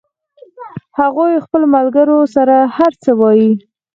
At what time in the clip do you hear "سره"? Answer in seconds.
2.35-2.55